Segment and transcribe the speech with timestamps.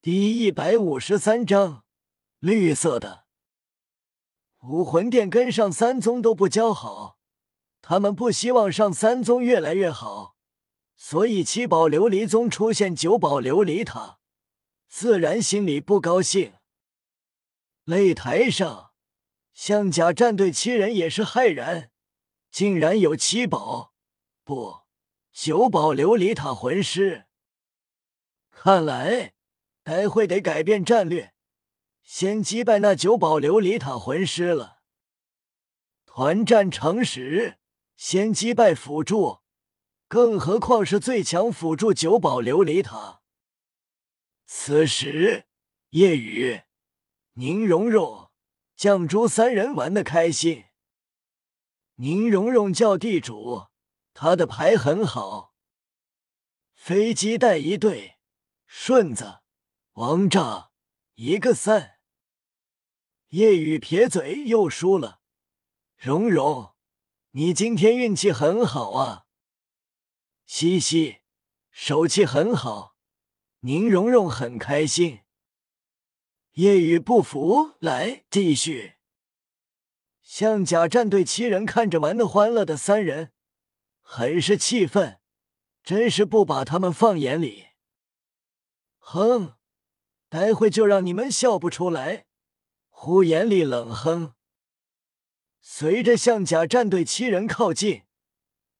[0.00, 1.82] 第一百五十三章，
[2.38, 3.24] 绿色的
[4.60, 7.18] 武魂殿跟上三宗都不交好，
[7.82, 10.36] 他们不希望上三宗越来越好，
[10.94, 14.20] 所以七宝琉璃宗出现九宝琉璃塔，
[14.86, 16.54] 自然心里不高兴。
[17.84, 18.92] 擂台上，
[19.52, 21.90] 象甲战队七人也是骇然，
[22.52, 23.92] 竟然有七宝
[24.44, 24.82] 不
[25.32, 27.26] 九宝琉璃塔魂师，
[28.52, 29.34] 看来。
[29.88, 31.32] 待会得改变战略，
[32.02, 34.82] 先击败那九宝琉璃塔魂师了。
[36.04, 37.56] 团战成时，
[37.96, 39.38] 先击败辅助，
[40.06, 43.22] 更何况是最强辅助九宝琉璃塔。
[44.44, 45.46] 此时，
[45.88, 46.64] 夜雨、
[47.32, 48.30] 宁荣荣、
[48.76, 50.66] 绛珠三人玩的开心。
[51.94, 53.68] 宁荣荣叫地主，
[54.12, 55.54] 他的牌很好。
[56.74, 58.18] 飞机带一对，
[58.66, 59.38] 顺子。
[59.98, 60.70] 王炸
[61.16, 61.98] 一个三，
[63.30, 65.22] 夜雨撇嘴又输了。
[65.96, 66.72] 蓉蓉，
[67.32, 69.26] 你今天运气很好啊！
[70.46, 71.22] 嘻嘻，
[71.72, 72.94] 手气很好。
[73.62, 75.22] 宁荣荣很开心。
[76.52, 78.98] 夜雨不服，来继续。
[80.22, 83.32] 象甲战队七人看着玩的欢乐的三人，
[84.00, 85.20] 很是气愤，
[85.82, 87.70] 真是不把他们放眼里。
[88.98, 89.57] 哼。
[90.28, 92.26] 待会就让你们笑不出来！
[92.90, 94.34] 呼延丽冷哼。
[95.60, 98.02] 随着象甲战队七人靠近，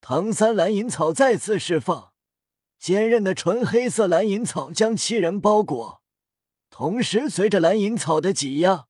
[0.00, 2.12] 唐三蓝银草再次释放，
[2.78, 6.02] 坚韧的纯黑色蓝银草将七人包裹。
[6.70, 8.86] 同时，随着蓝银草的挤压，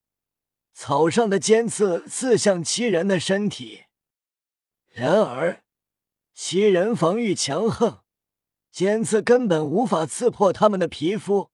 [0.73, 3.85] 草上的尖刺刺向七人的身体。
[4.89, 5.63] 然而，
[6.35, 8.01] 七人防御强横，
[8.73, 11.51] 尖刺根本无法刺破他们的皮肤。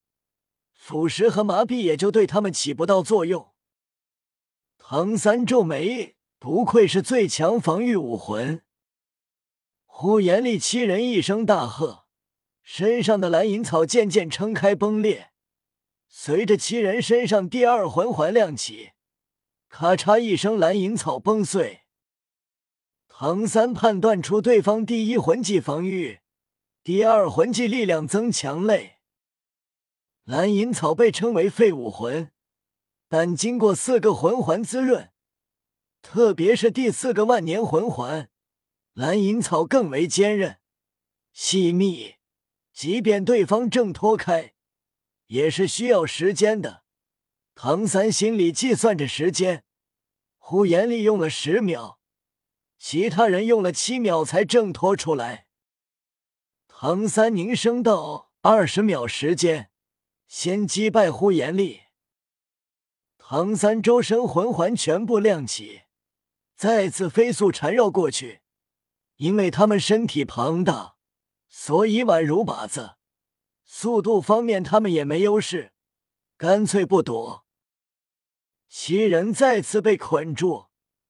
[0.75, 3.53] 腐蚀和麻痹也就对他们起不到作用。
[4.77, 8.61] 唐三皱眉，不愧是最强防御武魂。
[9.85, 12.05] 呼延丽七人一声大喝，
[12.61, 15.31] 身上的蓝银草渐渐撑开崩裂，
[16.07, 18.91] 随着七人身上第二魂环亮起，
[19.69, 21.81] 咔嚓一声，蓝银草崩碎。
[23.07, 26.19] 唐三判断出对方第一魂技防御，
[26.83, 28.94] 第二魂技力量增强类。
[30.25, 32.31] 蓝银草被称为废武魂，
[33.07, 35.11] 但经过四个魂环滋润，
[36.01, 38.31] 特别是第四个万年魂环，
[38.93, 40.57] 蓝银草更为坚韧、
[41.31, 42.15] 细密。
[42.73, 44.55] 即便对方挣脱开，
[45.27, 46.83] 也是需要时间的。
[47.53, 49.63] 唐三心里计算着时间，
[50.39, 51.99] 呼延丽用了十秒，
[52.79, 55.45] 其他人用了七秒才挣脱出来。
[56.67, 59.69] 唐三凝声道：“二十秒时间。”
[60.37, 61.83] 先击败呼延丽，
[63.17, 65.83] 唐三周身魂环全部亮起，
[66.57, 68.41] 再次飞速缠绕过去。
[69.15, 70.97] 因为他们身体庞大，
[71.47, 72.97] 所以宛如靶子。
[73.63, 75.71] 速度方面，他们也没优势，
[76.35, 77.45] 干脆不躲。
[78.67, 80.65] 七人再次被捆住，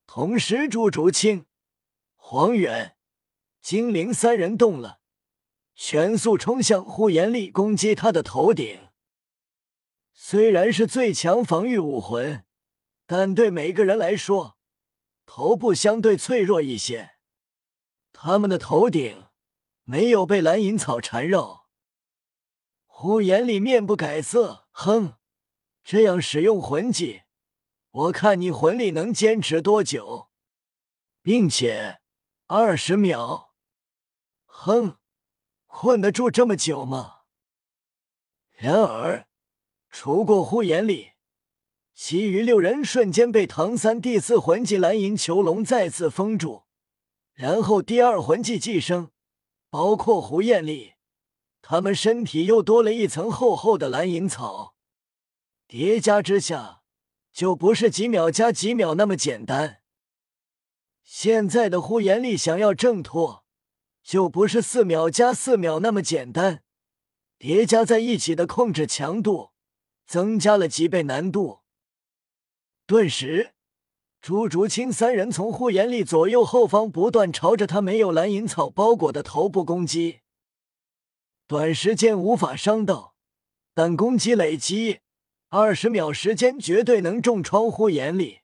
[0.05, 1.47] 同时朱竹清、
[2.15, 2.95] 黄远、
[3.59, 4.99] 精灵三人动了，
[5.73, 8.84] 全速冲向呼延丽，攻击他的头顶。
[10.17, 12.45] 虽然是最强防御武魂，
[13.05, 14.57] 但对每个人来说，
[15.25, 17.17] 头部相对脆弱一些。
[18.13, 19.27] 他们的头顶
[19.83, 21.67] 没有被蓝银草缠绕。
[22.85, 25.15] 呼延里面不改色，哼，
[25.83, 27.23] 这样使用魂技，
[27.91, 30.29] 我看你魂力能坚持多久，
[31.21, 31.99] 并且
[32.47, 33.53] 二十秒，
[34.45, 34.97] 哼，
[35.65, 37.23] 困得住这么久吗？
[38.53, 39.27] 然而。
[39.97, 41.11] 除过呼延丽，
[41.93, 46.63] 其余六人瞬间被唐三第四魂技蓝银囚笼再次封住，
[47.31, 49.11] 然后第二魂技寄生，
[49.69, 50.95] 包括胡艳丽，
[51.61, 54.75] 他们身体又多了一层厚厚的蓝银草，
[55.65, 56.81] 叠加之下，
[57.31, 59.77] 就不是几秒加几秒那么简单。
[61.05, 63.45] 现在的呼延丽想要挣脱，
[64.03, 66.63] 就不是四秒加四秒那么简单，
[67.37, 69.54] 叠加在一起的控制强度。
[70.05, 71.59] 增加了几倍难度。
[72.85, 73.53] 顿时，
[74.21, 80.21] 朱竹清三人从呼延丽左右后方不断朝着他没有蓝银草包裹的头部攻击。
[81.47, 83.15] 短时间无法伤到，
[83.73, 85.01] 但攻击累积，
[85.49, 88.39] 二十秒时间绝对能重创呼延丽，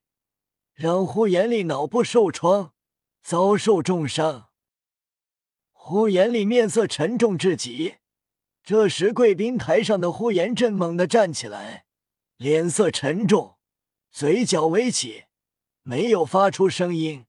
[0.73, 2.73] 让呼延丽脑部受创，
[3.23, 4.49] 遭受重伤。
[5.71, 7.95] 呼延丽面色沉重至极，
[8.63, 11.85] 这时，贵宾台上的呼延震猛地站起来，
[12.37, 13.57] 脸色沉重，
[14.11, 15.23] 嘴角微起，
[15.81, 17.25] 没有发出声音。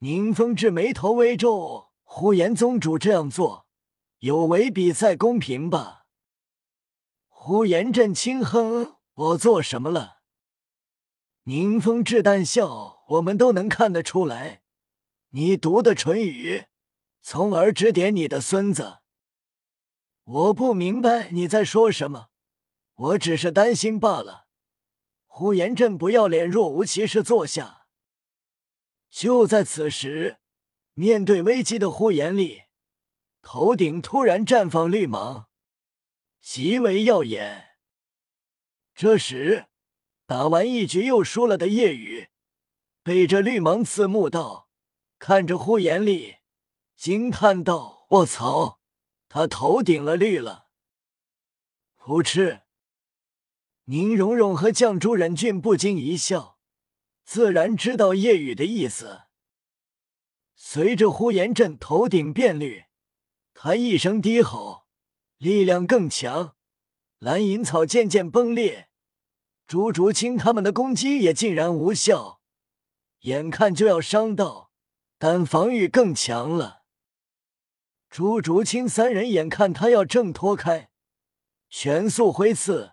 [0.00, 3.66] 宁风致眉头微皱，呼延宗主这样做，
[4.18, 6.06] 有违比赛公平吧？
[7.28, 10.18] 呼延震轻哼：“我做什么了？”
[11.44, 14.62] 宁风致淡笑：“我们都能看得出来，
[15.30, 16.66] 你读的唇语，
[17.22, 19.01] 从而指点你的孙子。
[20.32, 22.28] 我不明白你在说什么，
[22.94, 24.46] 我只是担心罢了。”
[25.28, 27.86] 呼延震不要脸，若无其事坐下。
[29.10, 30.38] 就在此时，
[30.94, 32.62] 面对危机的呼延力，
[33.42, 35.48] 头顶突然绽放绿芒，
[36.40, 37.76] 极为耀眼。
[38.94, 39.66] 这时，
[40.26, 42.28] 打完一局又输了的叶雨，
[43.02, 44.68] 被这绿芒刺目道，
[45.18, 46.36] 看着呼延力，
[46.96, 48.81] 惊叹道：“我操，
[49.34, 50.66] 他头顶了绿了！”
[51.98, 52.60] 噗嗤，
[53.84, 56.58] 宁荣荣和绛珠忍俊不禁一笑。
[57.24, 59.22] 自然知道夜雨的意思。
[60.54, 62.84] 随着呼延震头顶变绿，
[63.54, 64.84] 他一声低吼，
[65.38, 66.54] 力量更强，
[67.18, 68.90] 蓝银草渐渐崩裂，
[69.66, 72.42] 朱竹清他们的攻击也竟然无效，
[73.20, 74.72] 眼看就要伤到，
[75.16, 76.81] 但防御更强了。
[78.12, 80.90] 朱竹清三人眼看他要挣脱开，
[81.70, 82.92] 全速挥刺，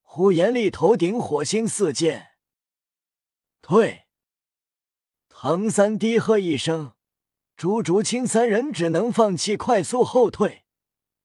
[0.00, 2.28] 呼延力头顶火星四溅。
[3.60, 4.06] 退！
[5.28, 6.94] 唐三低喝一声，
[7.54, 10.64] 朱竹清三人只能放弃，快速后退。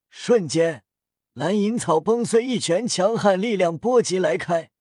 [0.10, 0.84] 瞬间，
[1.32, 4.72] 蓝银草崩碎，一拳强悍力量波及来开。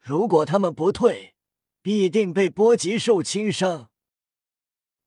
[0.00, 1.34] 如果他们不退，
[1.82, 3.90] 必定被波及受轻伤。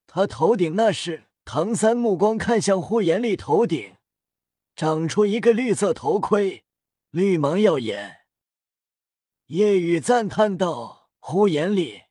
[0.06, 3.96] 他头顶那是唐三目光看向呼延力头顶，
[4.76, 6.64] 长出一个绿色头盔，
[7.10, 8.18] 绿芒耀眼。
[9.48, 11.10] 夜雨赞叹道。
[11.18, 12.04] 呼延力，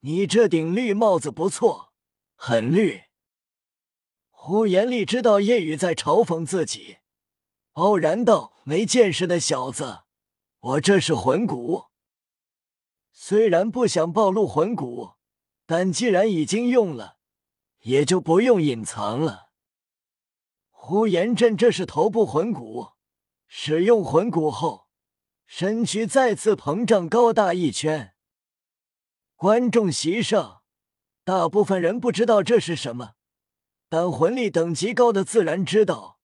[0.00, 1.92] 你这顶绿帽子不错，
[2.34, 3.02] 很绿。
[4.30, 6.96] 呼延力知道夜雨在嘲讽自己，
[7.74, 10.00] 傲然道：“没见识的小子，
[10.58, 11.84] 我这是魂骨。
[13.12, 15.12] 虽然不想暴露魂骨，
[15.64, 17.18] 但既然已经用了，
[17.84, 19.48] 也就不用隐藏了。”
[20.70, 22.88] 呼延震这是头部魂骨，
[23.46, 24.88] 使用魂骨后，
[25.46, 28.14] 身躯再次膨胀高大一圈。
[29.34, 30.62] 观众席上，
[31.24, 33.14] 大部分人不知道这是什么，
[33.88, 36.18] 但魂力等级高的自然知道。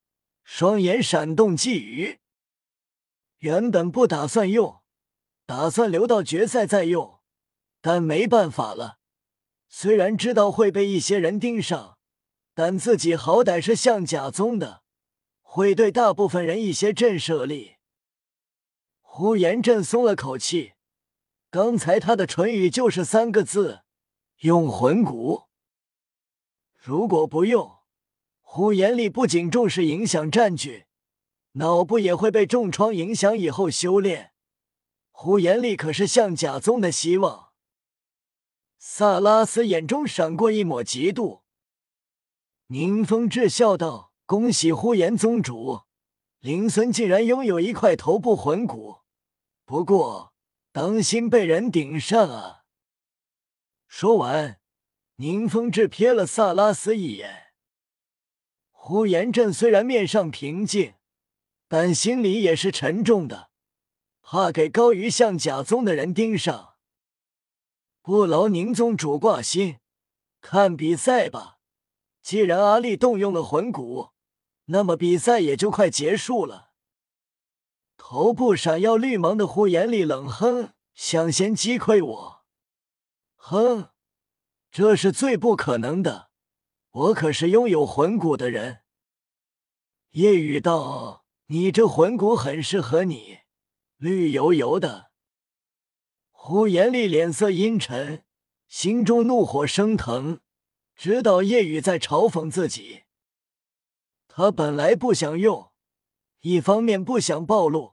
[0.45, 2.19] 双眼闪动，觊觎。
[3.39, 4.83] 原本不打算用，
[5.47, 7.21] 打算留到决赛再用，
[7.81, 9.00] 但没办法了。
[9.72, 11.96] 虽然知道会被一些人盯上，
[12.55, 14.82] 但自己好歹是象甲宗的，
[15.40, 17.76] 会对大部分人一些震慑力。
[19.00, 20.72] 呼延震松了口气。
[21.50, 23.82] 刚才他的唇语就是三个字：
[24.40, 25.44] 用魂骨。
[26.76, 27.78] 如果不用，
[28.40, 30.87] 呼延力不仅重视影响占据，
[31.52, 34.32] 脑部也会被重创影响以后修炼。
[35.12, 37.50] 呼延力可是象甲宗的希望。
[38.82, 41.43] 萨拉斯眼中闪过一抹嫉妒。
[42.69, 45.82] 宁风致笑道：“恭喜呼延宗主，
[46.41, 49.03] 林森竟然拥有一块头部魂骨。
[49.65, 50.29] 不过……”
[50.72, 52.63] 当心被人顶上啊！
[53.89, 54.60] 说完，
[55.17, 57.55] 宁风致瞥了萨拉斯一眼。
[58.70, 60.94] 呼延震虽然面上平静，
[61.67, 63.51] 但心里也是沉重的，
[64.22, 66.69] 怕给高于象甲宗的人盯上。
[68.03, 69.79] 不劳宁宗主挂心，
[70.41, 71.59] 看比赛吧。
[72.23, 74.11] 既然阿力动用了魂骨，
[74.67, 76.71] 那么比赛也就快结束了。
[77.99, 82.45] 头部闪耀绿芒的呼延丽冷哼：“想先击溃我？
[83.37, 83.91] 哼，
[84.71, 86.31] 这是最不可能的。
[86.91, 88.81] 我可是拥有魂骨的人。”
[90.13, 93.41] 夜雨道：“你这魂骨很适合你，
[93.99, 95.09] 绿油油的。”
[96.43, 98.25] 呼延立脸色阴沉，
[98.67, 100.41] 心中怒火升腾，
[100.97, 103.03] 知道夜雨在嘲讽自己。
[104.27, 105.70] 他本来不想用，
[106.41, 107.93] 一方面不想暴露。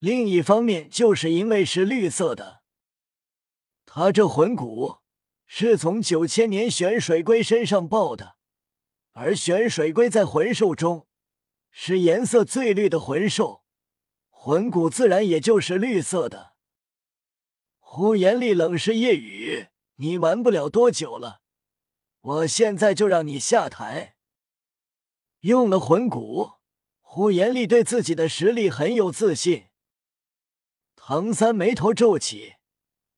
[0.00, 2.62] 另一方面，就是因为是绿色的，
[3.86, 4.96] 他这魂骨
[5.46, 8.34] 是从九千年玄水龟身上爆的，
[9.12, 11.06] 而玄水龟在魂兽中
[11.70, 13.62] 是颜色最绿的魂兽，
[14.28, 16.57] 魂骨自然也就是绿色的。
[17.90, 21.40] 呼延力冷视夜雨：“你玩不了多久了，
[22.20, 24.14] 我现在就让你下台。”
[25.40, 26.52] 用了魂骨。
[27.00, 29.68] 呼延丽对自己的实力很有自信。
[30.94, 32.56] 唐三眉头皱起，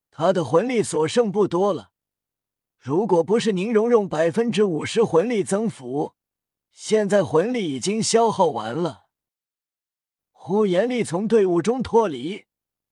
[0.09, 1.91] 他的魂力所剩不多了。
[2.79, 6.13] 如果不是宁荣荣百分之五十魂力增幅，
[6.71, 9.07] 现在魂力已经消耗完了。
[10.31, 12.45] 呼延丽从队伍中脱离，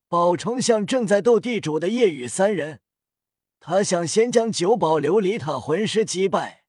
[0.10, 2.82] 宝冲向正在斗地主的夜雨三人。
[3.60, 6.64] 他想先将九宝琉璃塔魂师击败，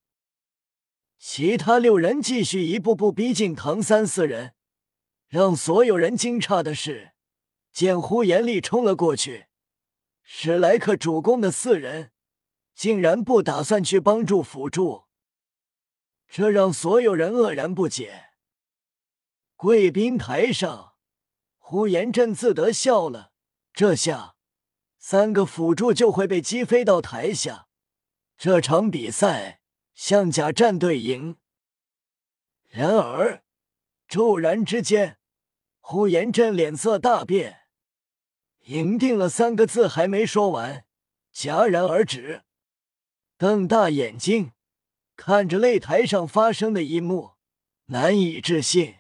[1.19, 4.55] 其他六人继续一步步逼近唐三四人。
[5.27, 7.13] 让所有人惊诧的是，
[7.73, 9.47] 见呼延丽冲了过去，
[10.23, 12.11] 史莱克主攻的四人
[12.75, 15.05] 竟然不打算去帮助辅助，
[16.29, 18.33] 这让所有人愕然不解。
[19.57, 20.95] 贵宾台上，
[21.57, 23.30] 呼延震自得笑了，
[23.81, 24.37] 这下。
[24.99, 27.67] 三个辅助就会被击飞到台下，
[28.37, 29.63] 这场比赛
[29.95, 31.39] 像甲战队赢。
[32.69, 33.43] 然而，
[34.07, 35.19] 骤然之间，
[35.81, 37.61] 呼延震脸色大变
[38.69, 40.85] ，“赢定了”三个字还没说完，
[41.35, 42.43] 戛然而止，
[43.39, 44.53] 瞪大眼睛
[45.17, 47.31] 看着擂台上发生的一幕，
[47.87, 48.97] 难以置信。